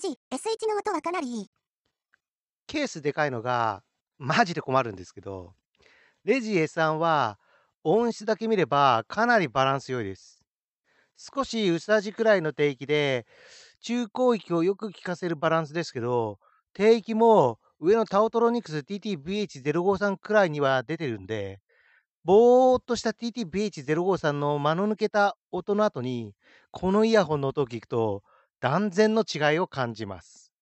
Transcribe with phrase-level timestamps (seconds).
[0.00, 1.50] しい S1 の音はかなりいい。
[2.66, 3.82] ケースでかいのが、
[4.18, 5.54] マジで困るんですけど、
[6.24, 7.38] レジ S3 は
[7.82, 10.42] 音質だけ見ればかなりバランス良いです。
[11.16, 13.26] 少し薄味くらいの低域で、
[13.80, 16.38] 中高域をよく効かせるバランスですけど、
[16.72, 21.60] 低域も上のタオトロニクス TTVH053 くらいには出てるんで、
[22.24, 26.34] ぼーっとした TTVH053 の間の抜けた音の後に、
[26.70, 28.22] このイヤホンの音を聞くと、
[28.64, 30.53] 断然の違いを感じます。